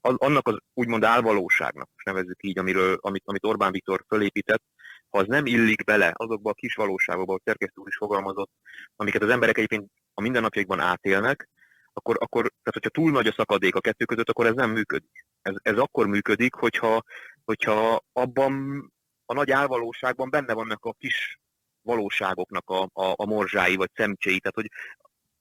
[0.00, 4.62] annak az úgymond álvalóságnak, most nevezzük így, amiről, amit, amit Orbán Viktor fölépített,
[5.08, 8.50] ha az nem illik bele azokba a kis valóságokba, hogy szerkesztő úr is fogalmazott,
[8.96, 11.48] amiket az emberek egyébként a mindennapjaikban átélnek,
[11.92, 15.26] akkor, akkor tehát hogyha túl nagy a szakadék a kettő között, akkor ez nem működik.
[15.42, 17.02] Ez, ez akkor működik, hogyha,
[17.44, 18.84] hogyha abban
[19.26, 21.38] a nagy álvalóságban benne vannak a kis
[21.82, 24.70] valóságoknak a, a, a morzsái vagy szemcséi, tehát hogy,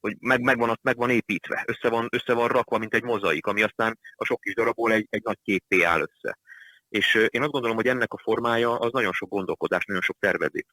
[0.04, 3.46] hogy meg, meg, van, meg van építve, össze van, össze van rakva, mint egy mozaik,
[3.46, 6.38] ami aztán a sok kis darabból egy, egy nagy képé áll össze.
[6.90, 10.66] És én azt gondolom, hogy ennek a formája az nagyon sok gondolkodás, nagyon sok tervezés.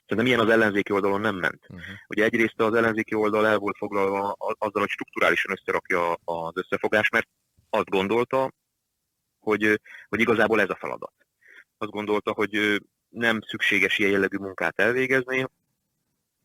[0.00, 1.66] Szerintem ilyen az ellenzéki oldalon nem ment.
[1.68, 1.84] Uh-huh.
[2.08, 7.28] Ugye egyrészt az ellenzéki oldal el volt foglalva azzal, hogy strukturálisan összerakja az összefogást, mert
[7.70, 8.52] azt gondolta,
[9.38, 11.12] hogy, hogy igazából ez a feladat
[11.78, 15.46] azt gondolta, hogy nem szükséges ilyen jellegű munkát elvégezni,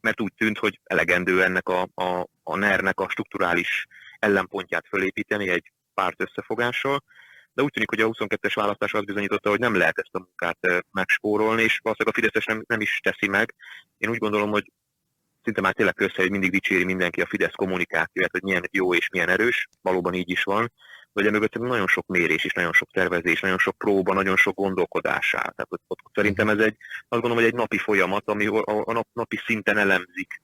[0.03, 3.87] mert úgy tűnt, hogy elegendő ennek a, a, a NER-nek a strukturális
[4.19, 7.03] ellenpontját fölépíteni egy párt összefogással,
[7.53, 10.85] de úgy tűnik, hogy a 22-es választás azt bizonyította, hogy nem lehet ezt a munkát
[10.91, 13.55] megspórolni, és valószínűleg a Fideszes nem, nem is teszi meg.
[13.97, 14.71] Én úgy gondolom, hogy
[15.43, 19.09] szinte már tényleg össze, hogy mindig dicséri mindenki a Fidesz kommunikációját, hogy milyen jó és
[19.09, 20.71] milyen erős, valóban így is van,
[21.13, 25.33] hogy emögött nagyon sok mérés és nagyon sok tervezés, nagyon sok próba, nagyon sok gondolkodás
[25.33, 25.51] áll.
[25.51, 28.93] Tehát ott, ott szerintem ez egy, azt gondolom, hogy egy napi folyamat, ami a, a
[28.93, 30.41] nap, napi szinten elemzik,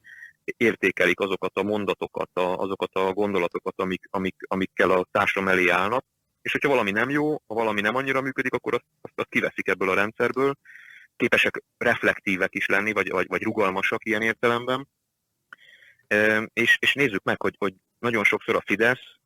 [0.58, 6.06] értékelik azokat a mondatokat, a, azokat a gondolatokat, amik, amik, amikkel a társadalom elé állnak,
[6.42, 9.68] és hogyha valami nem jó, ha valami nem annyira működik, akkor azt, azt, azt kiveszik
[9.68, 10.56] ebből a rendszerből,
[11.16, 14.88] képesek reflektívek is lenni, vagy, vagy, vagy rugalmasak ilyen értelemben.
[16.08, 19.19] E, és, és nézzük meg, hogy, hogy nagyon sokszor a Fidesz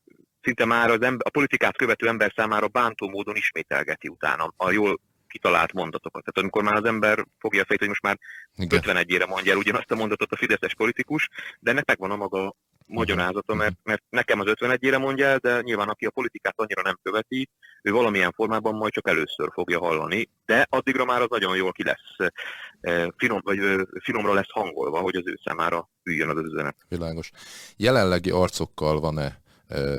[0.43, 4.99] szinte már az ember, a politikát követő ember számára bántó módon ismételgeti utána a jól
[5.33, 6.23] kitalált mondatokat.
[6.23, 8.19] Tehát amikor már az ember fogja a fejét, hogy most már
[8.55, 8.81] Igen.
[8.83, 11.29] 51-ére mondja el ugyanazt a mondatot a fideszes politikus,
[11.59, 15.89] de ennek megvan a maga magyarázata, mert, mert nekem az 51-ére mondja el, de nyilván
[15.89, 17.49] aki a politikát annyira nem követi,
[17.81, 21.83] ő valamilyen formában majd csak először fogja hallani, de addigra már az nagyon jól ki
[21.83, 22.31] lesz,
[22.79, 23.59] eh, finom, vagy
[24.01, 26.75] finomra lesz hangolva, hogy az ő számára üljön az üzenet.
[26.87, 27.31] Világos.
[27.77, 29.42] Jelenlegi arcokkal van-e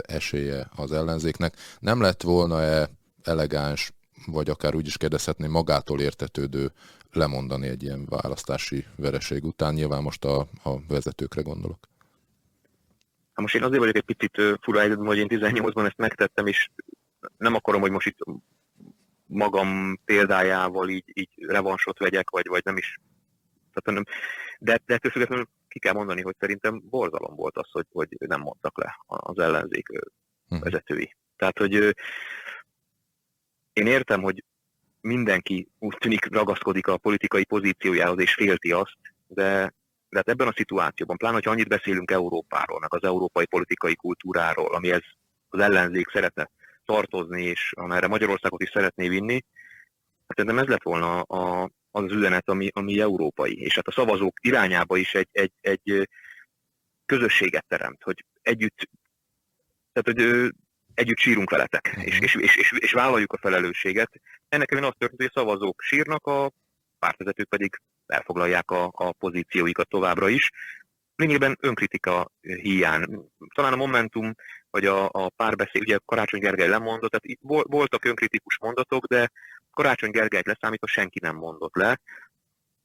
[0.06, 1.54] esélye az ellenzéknek.
[1.78, 2.88] Nem lett volna-e
[3.22, 3.92] elegáns,
[4.26, 6.72] vagy akár úgy is kérdezhetném, magától értetődő
[7.12, 9.74] lemondani egy ilyen választási vereség után?
[9.74, 11.88] Nyilván most a, a vezetőkre gondolok.
[13.34, 16.70] Hát most én azért vagyok egy picit fura helyzetben, hogy én 18-ban ezt megtettem, és
[17.36, 18.18] nem akarom, hogy most itt
[19.26, 22.98] magam példájával így, így revansot vegyek, vagy, vagy nem is.
[23.72, 24.14] Tehát nem,
[24.58, 28.40] de, de ettől függetlenül ki kell mondani, hogy szerintem borzalom volt az, hogy, hogy nem
[28.40, 29.88] mondtak le az ellenzék
[30.48, 30.58] hm.
[30.58, 31.16] vezetői.
[31.36, 31.72] Tehát, hogy
[33.72, 34.44] én értem, hogy
[35.00, 39.72] mindenki úgy tűnik ragaszkodik a politikai pozíciójához és félti azt, de,
[40.08, 44.74] de hát ebben a szituációban, pláne, hogyha annyit beszélünk Európáról, meg az európai politikai kultúráról,
[44.74, 45.04] amihez
[45.48, 46.50] az ellenzék szeretne
[46.84, 49.44] tartozni, és amerre Magyarországot is szeretné vinni,
[50.26, 53.60] hát szerintem ez lett volna a, az az üzenet, ami, ami európai.
[53.60, 56.08] És hát a szavazók irányába is egy, egy, egy
[57.06, 58.88] közösséget teremt, hogy együtt,
[59.92, 60.50] tehát, hogy
[60.94, 62.06] együtt sírunk veletek, uh-huh.
[62.06, 64.10] és, és, és, és, és vállaljuk a felelősséget.
[64.48, 66.52] Ennek én azt történt, hogy a szavazók sírnak, a
[66.98, 70.50] pártvezetők pedig elfoglalják a, a pozícióikat továbbra is.
[71.16, 73.04] Lényegében önkritika hiány.
[73.54, 74.34] Talán a Momentum,
[74.70, 79.30] vagy a, a párbeszéd, ugye Karácsony Gergely lemondott, tehát voltak önkritikus mondatok, de
[79.74, 82.00] Karácsony Gergelyt leszámítva senki nem mondott le,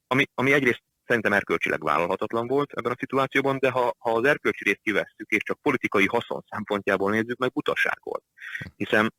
[0.07, 4.63] ami, ami egyrészt szerintem erkölcsileg vállalhatatlan volt ebben a szituációban, de ha, ha az erkölcsi
[4.63, 8.23] részt kivesszük, és csak politikai haszon szempontjából nézzük meg, butaság volt.
[8.75, 9.13] Hiszen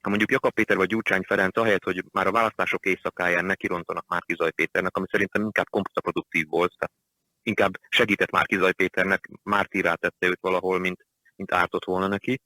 [0.00, 4.34] ha mondjuk Jakab Péter vagy Gyurcsány Ferenc ahelyett, hogy már a választások éjszakáján nekirontanak Márki
[4.34, 6.94] Zaj Péternek, ami szerintem inkább kontraproduktív volt, tehát
[7.42, 12.40] inkább segített Márki Zaj Péternek, mártírá tette őt valahol, mint, mint ártott volna neki.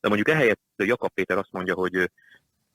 [0.00, 2.10] De mondjuk ehelyett Jakab Péter azt mondja, hogy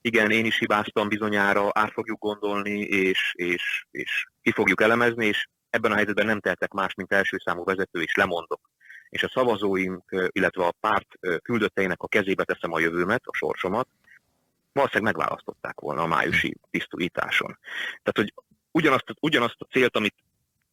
[0.04, 5.48] igen, én is hibáztam bizonyára, át fogjuk gondolni, és, és, és ki fogjuk elemezni, és
[5.70, 8.60] ebben a helyzetben nem tehetek más, mint első számú vezető, és lemondok.
[9.08, 11.08] És a szavazóink, illetve a párt
[11.42, 13.88] küldötteinek a kezébe teszem a jövőmet, a sorsomat,
[14.72, 17.58] valószínűleg megválasztották volna a májusi tisztújításon.
[18.02, 18.34] Tehát, hogy
[18.70, 20.14] ugyanazt, ugyanazt a célt, amit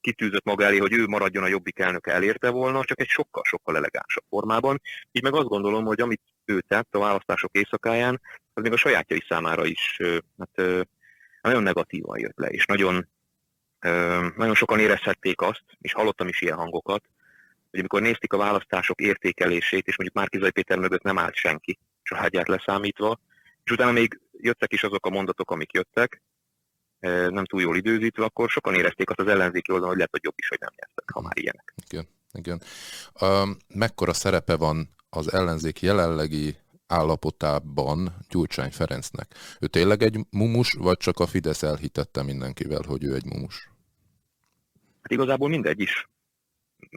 [0.01, 4.23] kitűzött maga elé, hogy ő maradjon a jobbik elnöke elérte volna, csak egy sokkal-sokkal elegánsabb
[4.29, 4.81] formában.
[5.11, 8.21] Így meg azt gondolom, hogy amit ő tett a választások éjszakáján,
[8.53, 9.99] az még a sajátjai számára is
[10.37, 10.85] hát,
[11.41, 13.07] nagyon negatívan jött le, és nagyon,
[14.35, 17.03] nagyon sokan érezhették azt, és hallottam is ilyen hangokat,
[17.69, 22.47] hogy amikor nézték a választások értékelését, és mondjuk Márkizai Péter mögött nem állt senki, családját
[22.47, 23.19] leszámítva,
[23.63, 26.21] és utána még jöttek is azok a mondatok, amik jöttek,
[27.09, 30.37] nem túl jól időzítve, akkor sokan érezték azt az ellenzéki oldalon, hogy lehet, hogy jobb
[30.37, 31.73] is, hogy nem nyertek, ha már ilyenek.
[31.89, 32.61] Igen, igen.
[33.21, 36.55] Um, mekkora szerepe van az ellenzék jelenlegi
[36.87, 39.35] állapotában Gyurcsány Ferencnek?
[39.59, 43.69] Ő tényleg egy mumus, vagy csak a Fidesz elhitette mindenkivel, hogy ő egy mumus?
[45.01, 46.09] Hát igazából mindegy is.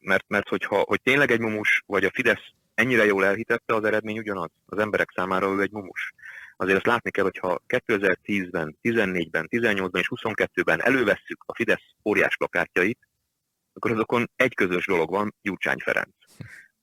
[0.02, 4.18] Mert, mert hogyha, hogy tényleg egy mumus, vagy a Fidesz ennyire jól elhitette, az eredmény
[4.18, 4.50] ugyanaz.
[4.66, 6.14] Az emberek számára ő egy mumus
[6.56, 12.98] azért azt látni kell, hogyha 2010-ben, 14-ben, 18-ban és 22-ben elővesszük a Fidesz óriás plakátjait,
[13.72, 16.14] akkor azokon egy közös dolog van, Gyurcsány Ferenc.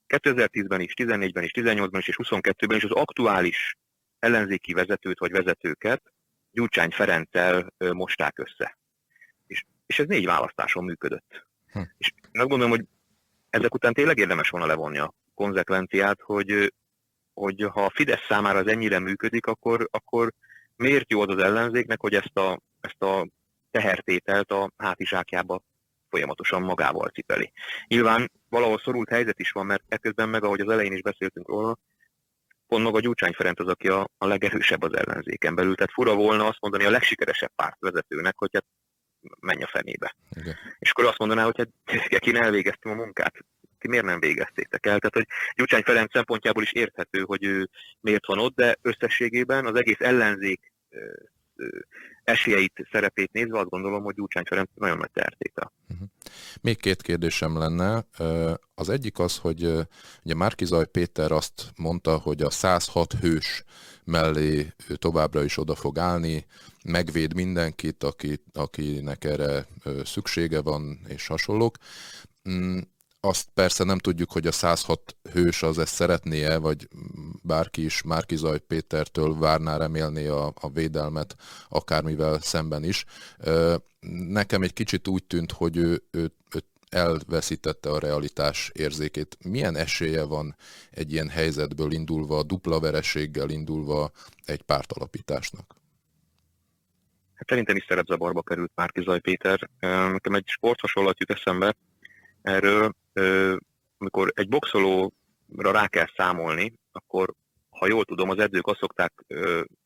[0.06, 3.76] 2010-ben is, 14-ben is, 18-ban is és 22-ben is az aktuális
[4.18, 6.02] ellenzéki vezetőt vagy vezetőket
[6.50, 8.78] Gyurcsány Ferenccel mosták össze.
[9.46, 11.46] És, és ez négy választáson működött.
[11.72, 11.80] Hm.
[11.98, 12.84] És én azt gondolom, hogy
[13.50, 16.72] ezek után tényleg érdemes volna levonni a konzekvenciát, hogy
[17.34, 20.32] hogy ha a Fidesz számára ez ennyire működik, akkor, akkor
[20.76, 23.28] miért jó az az ellenzéknek, hogy ezt a, ezt a
[23.70, 25.62] tehertételt a hátizsákjába
[26.08, 27.52] folyamatosan magával cipeli.
[27.86, 31.78] Nyilván valahol szorult helyzet is van, mert ekközben meg, ahogy az elején is beszéltünk róla,
[32.66, 35.74] pont maga Gyurcsány Ferenc az, aki a, a legerősebb az ellenzéken belül.
[35.74, 38.64] Tehát fura volna azt mondani a legsikeresebb pártvezetőnek, hogy hát
[39.40, 40.16] menj a fenébe.
[40.30, 40.56] Igen.
[40.78, 41.68] És akkor azt mondaná, hogy
[42.10, 43.34] hát én elvégeztem a munkát
[43.82, 44.98] ti miért nem végeztétek el?
[44.98, 47.68] Tehát, hogy Gyurcsány Ferenc szempontjából is érthető, hogy ő
[48.00, 50.72] miért van ott, de összességében az egész ellenzék
[52.24, 55.72] esélyeit, szerepét nézve azt gondolom, hogy Gyurcsány Ferenc nagyon nagy tehertétel.
[55.88, 56.08] Uh-huh.
[56.60, 58.04] Még két kérdésem lenne.
[58.74, 59.62] Az egyik az, hogy
[60.24, 63.64] ugye Márkizaj Péter azt mondta, hogy a 106 hős
[64.04, 66.46] mellé ő továbbra is oda fog állni,
[66.84, 69.66] megvéd mindenkit, aki, akinek erre
[70.04, 71.76] szüksége van, és hasonlók.
[73.24, 76.88] Azt persze nem tudjuk, hogy a 106 hős az ezt szeretné-e, vagy
[77.42, 81.36] bárki is Márkizaj Pétertől várná remélni a, a védelmet,
[81.68, 83.04] akármivel szemben is.
[84.28, 89.36] Nekem egy kicsit úgy tűnt, hogy ő, ő, ő elveszítette a realitás érzékét.
[89.44, 90.56] Milyen esélye van
[90.90, 94.10] egy ilyen helyzetből indulva, dupla vereséggel indulva
[94.44, 95.74] egy pártalapításnak?
[97.34, 99.68] Hát szerintem is szerepzavarba került Márkizaj Péter.
[99.80, 101.76] Nekem egy sporthasonlat jut eszembe
[102.42, 102.94] erről
[103.98, 107.34] amikor egy boxolóra rá kell számolni, akkor
[107.70, 109.12] ha jól tudom, az edzők azt szokták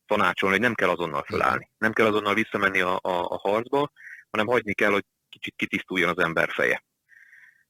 [0.05, 1.69] tanácsolni, hogy nem kell azonnal fölállni.
[1.77, 3.91] Nem kell azonnal visszamenni a, a, a harcba,
[4.29, 6.83] hanem hagyni kell, hogy kicsit kitisztuljon az ember feje.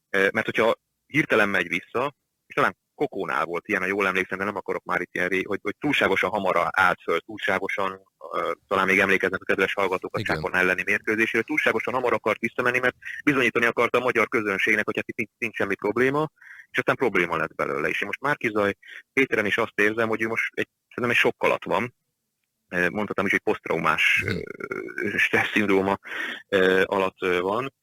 [0.10, 2.15] Mert hogyha hirtelen megy vissza,
[2.48, 5.60] és talán Kokónál volt ilyen, ha jól emlékszem, de nem akarok már itt ilyen, hogy,
[5.62, 8.02] hogy túlságosan hamar állt föl, túlságosan,
[8.68, 12.96] talán még emlékeznek a kedves hallgatók a Csákon elleni mérkőzésére, túlságosan hamar akart visszamenni, mert
[13.24, 16.30] bizonyítani akarta a magyar közönségnek, hogy hát itt nincs, nincs semmi probléma,
[16.72, 17.88] és aztán probléma lett belőle.
[17.88, 18.74] És én most Márkizaj
[19.14, 21.94] Péteren is azt érzem, hogy ő most egy, szerintem egy sok alatt van,
[22.70, 24.26] mondhatom is, hogy posztraumás
[25.18, 25.98] stressz szindróma
[26.84, 27.74] alatt van,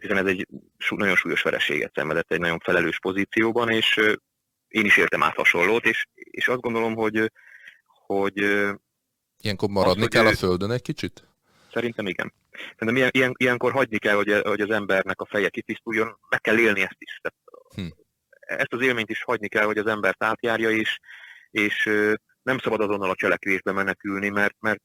[0.00, 0.48] hiszen ez egy
[0.88, 4.16] nagyon súlyos vereséget szenvedett egy nagyon felelős pozícióban, és
[4.76, 7.32] én is értem át hasonlót, és, és azt gondolom, hogy,
[7.84, 8.36] hogy
[9.38, 11.28] Ilyenkor maradni az, kell a földön egy kicsit?
[11.72, 12.32] Szerintem igen.
[12.72, 16.58] Szerintem ilyen, ilyen, ilyenkor hagyni kell, hogy, hogy az embernek a feje kitisztuljon, meg kell
[16.58, 17.20] élni ezt is.
[17.22, 17.38] Tehát
[17.74, 18.00] hm.
[18.40, 20.98] Ezt az élményt is hagyni kell, hogy az embert átjárja, és,
[21.50, 21.84] és
[22.42, 24.82] nem szabad azonnal a cselekvésbe menekülni, mert, mert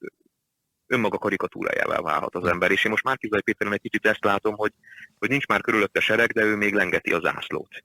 [0.87, 2.71] önmaga karikatúrájává válhat az ember.
[2.71, 4.71] És én most már Kizaj Péteren egy kicsit ezt látom, hogy,
[5.19, 7.83] hogy nincs már körülötte sereg, de ő még lengeti az zászlót.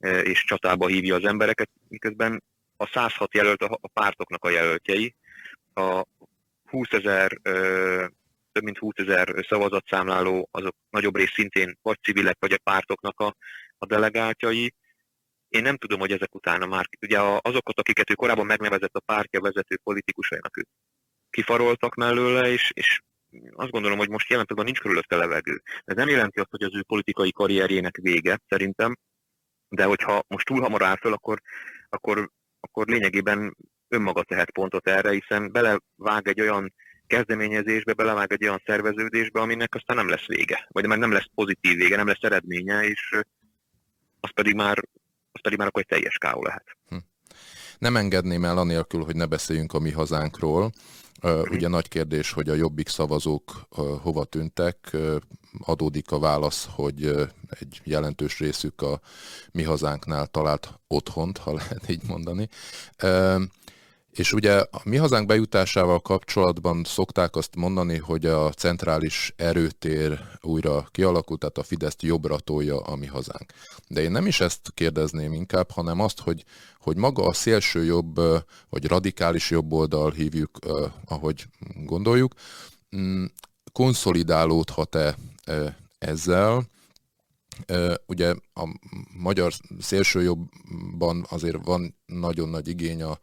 [0.00, 2.42] És csatába hívja az embereket, miközben
[2.76, 5.14] a 106 jelölt a pártoknak a jelöltjei,
[5.74, 6.04] a
[6.70, 7.40] 20 ezer,
[8.52, 13.36] több mint 20 ezer szavazatszámláló, azok nagyobb rész szintén vagy civilek, vagy a pártoknak a,
[13.78, 14.74] a delegáltjai.
[15.48, 19.40] Én nem tudom, hogy ezek utána már, ugye azokat, akiket ő korábban megnevezett a pártja
[19.40, 20.66] vezető politikusainak, ők
[21.30, 23.00] kifaroltak mellőle, és, és
[23.50, 25.62] azt gondolom, hogy most jelen nincs körülötte levegő.
[25.84, 28.96] Ez nem jelenti azt, hogy az ő politikai karrierjének vége, szerintem,
[29.68, 31.40] de hogyha most túl hamar áll föl, akkor,
[31.88, 33.56] akkor, akkor lényegében
[33.88, 36.74] önmaga tehet pontot erre, hiszen belevág egy olyan
[37.06, 41.76] kezdeményezésbe, belevág egy olyan szerveződésbe, aminek aztán nem lesz vége, vagy már nem lesz pozitív
[41.76, 43.20] vége, nem lesz eredménye, és
[44.20, 44.78] az pedig már,
[45.32, 46.76] az pedig már akkor egy teljes káó lehet.
[46.88, 46.96] Hm.
[47.78, 50.70] Nem engedném el anélkül, hogy ne beszéljünk a mi hazánkról.
[51.50, 53.66] Ugye nagy kérdés, hogy a jobbik szavazók
[54.02, 54.96] hova tűntek.
[55.64, 57.06] Adódik a válasz, hogy
[57.48, 59.00] egy jelentős részük a
[59.52, 62.48] mi hazánknál talált otthont, ha lehet így mondani.
[64.16, 70.88] És ugye a mi hazánk bejutásával kapcsolatban szokták azt mondani, hogy a centrális erőtér újra
[70.90, 73.52] kialakult, tehát a Fideszt jobbra tolja a mi hazánk.
[73.88, 76.44] De én nem is ezt kérdezném inkább, hanem azt, hogy,
[76.80, 78.14] hogy maga a szélső jobb,
[78.68, 80.58] vagy radikális jobb oldal hívjuk,
[81.04, 81.46] ahogy
[81.84, 82.34] gondoljuk,
[82.96, 83.24] mm,
[83.72, 85.16] konszolidálódhat-e
[85.98, 86.66] ezzel,
[88.06, 88.78] Ugye a
[89.18, 93.18] magyar szélsőjobbban azért van nagyon nagy igény a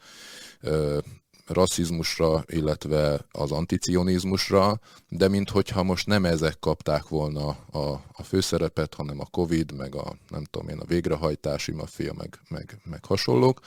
[1.45, 4.79] rasszizmusra, illetve az anticionizmusra,
[5.09, 10.15] de minthogyha most nem ezek kapták volna a, a főszerepet, hanem a Covid, meg a
[10.29, 13.59] nem tudom én, a végrehajtási maffia, meg, meg, meg hasonlók.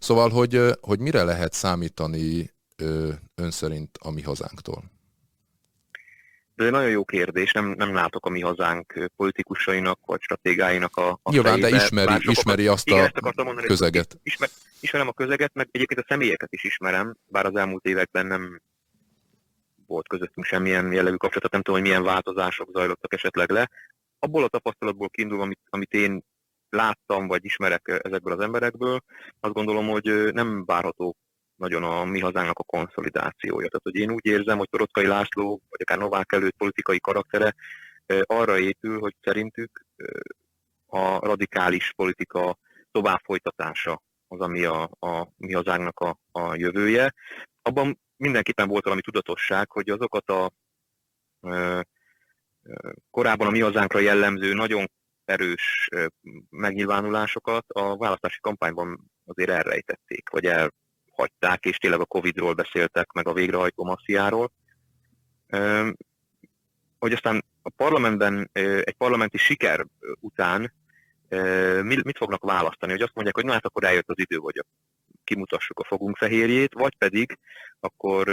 [0.00, 2.50] Szóval, hogy, hogy mire lehet számítani
[3.34, 4.90] ön szerint a mi hazánktól?
[6.60, 11.18] Ez egy nagyon jó kérdés, nem, nem látok a mi hazánk politikusainak vagy stratégáinak a,
[11.22, 11.76] a Nyilván, fejébe.
[11.76, 14.18] de ismeri, ismeri azt igen, a mondani, közeget.
[14.22, 14.48] Ismer,
[14.80, 18.60] ismerem a közeget, meg egyébként a személyeket is ismerem, bár az elmúlt években nem
[19.86, 23.70] volt közöttünk semmilyen jellegű kapcsolatot, nem tudom, hogy milyen változások zajlottak esetleg le.
[24.18, 26.24] Abból a tapasztalatból kiindul, amit, amit én
[26.70, 29.00] láttam, vagy ismerek ezekből az emberekből,
[29.40, 31.16] azt gondolom, hogy nem várható
[31.60, 33.68] nagyon a mi hazánknak a konszolidációja.
[33.68, 37.54] Tehát, hogy én úgy érzem, hogy Torockai László, vagy akár Novák előtt politikai karaktere
[38.22, 39.84] arra épül, hogy szerintük
[40.86, 42.58] a radikális politika
[42.90, 47.14] tovább folytatása az, ami a, a mi hazánknak a, a jövője.
[47.62, 50.52] Abban mindenképpen volt valami tudatosság, hogy azokat a
[51.40, 51.86] e,
[53.10, 54.90] korábban a mi hazánkra jellemző nagyon
[55.24, 55.88] erős
[56.50, 60.70] megnyilvánulásokat a választási kampányban azért elrejtették, vagy el,
[61.10, 64.52] hagyták, és tényleg a Covid-ról beszéltek, meg a végrehajtó massziáról.
[66.98, 69.86] Hogy aztán a parlamentben egy parlamenti siker
[70.20, 70.72] után
[71.82, 74.64] mit fognak választani, hogy azt mondják, hogy na hát akkor eljött az idő, hogy
[75.24, 77.38] kimutassuk a fogunk fehérjét, vagy pedig
[77.80, 78.28] akkor,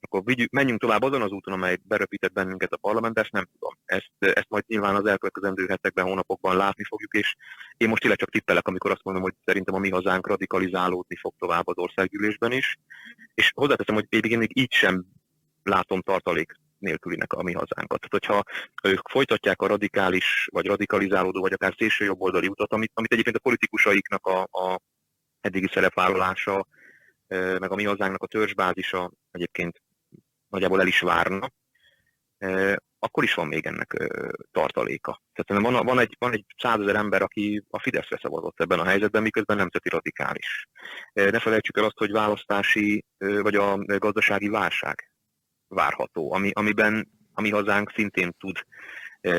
[0.00, 3.74] akkor vigyük, menjünk tovább azon az úton, amely beröpített bennünket a parlamentbe, ezt nem tudom.
[3.84, 7.36] Ezt, ezt majd nyilván az elkövetkezendő hetekben, hónapokban látni fogjuk, és
[7.76, 11.34] én most tényleg csak tippelek, amikor azt mondom, hogy szerintem a mi hazánk radikalizálódni fog
[11.38, 12.78] tovább az országgyűlésben is.
[13.34, 15.04] És hozzáteszem, hogy én még így sem
[15.62, 18.00] látom tartalék nélkülinek a mi hazánkat.
[18.00, 18.42] Tehát, hogyha
[18.82, 23.40] ők folytatják a radikális, vagy radikalizálódó, vagy akár szélső jobboldali utat, amit, amit egyébként a
[23.40, 24.80] politikusaiknak a, a
[25.40, 26.66] eddigi szerepvállalása,
[27.28, 29.82] meg a mi hazánknak a törzsbázisa egyébként
[30.50, 31.50] nagyjából el is várna,
[32.98, 34.10] akkor is van még ennek
[34.52, 35.22] tartaléka.
[35.32, 39.22] Tehát van, van, egy, van egy százezer ember, aki a Fideszre szavazott ebben a helyzetben,
[39.22, 40.68] miközben nemzeti radikális.
[41.12, 45.12] Ne felejtsük el azt, hogy választási vagy a gazdasági válság
[45.68, 48.58] várható, ami, amiben a mi hazánk szintén tud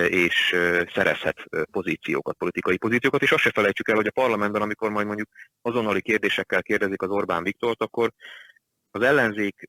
[0.08, 0.56] és
[0.94, 5.30] szerezhet pozíciókat, politikai pozíciókat, és azt se felejtsük el, hogy a parlamentben, amikor majd mondjuk
[5.62, 8.12] azonnali kérdésekkel kérdezik az Orbán Viktort, akkor
[8.92, 9.68] az ellenzék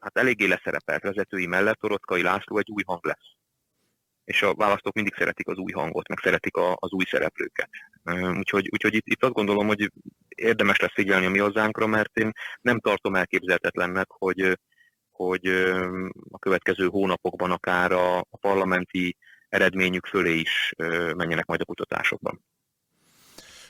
[0.00, 3.36] hát eléggé leszerepelt vezetői mellett Torockai László egy új hang lesz.
[4.24, 7.70] És a választók mindig szeretik az új hangot, meg szeretik a, az új szereplőket.
[8.36, 9.92] Úgyhogy, úgyhogy itt, itt azt gondolom, hogy
[10.28, 14.58] érdemes lesz figyelni a mi hozzánkra, mert én nem tartom elképzelhetetlennek, hogy
[15.18, 15.46] hogy
[16.30, 19.16] a következő hónapokban akár a, a parlamenti
[19.48, 20.72] eredményük fölé is
[21.16, 22.44] menjenek majd a kutatásokban.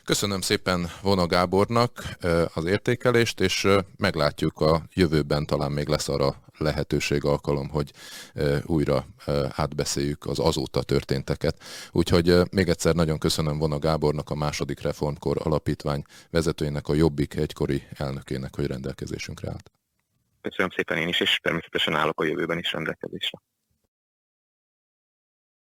[0.09, 2.03] Köszönöm szépen Vona Gábornak
[2.55, 7.93] az értékelést, és meglátjuk a jövőben, talán még lesz arra lehetőség, alkalom, hogy
[8.65, 9.05] újra
[9.49, 11.63] átbeszéljük az azóta történteket.
[11.93, 17.83] Úgyhogy még egyszer nagyon köszönöm Vona Gábornak, a második reformkor alapítvány vezetőjének, a Jobbik egykori
[17.97, 19.71] elnökének, hogy rendelkezésünkre állt.
[20.41, 23.39] Köszönöm szépen én is, és természetesen állok a jövőben is rendelkezésre.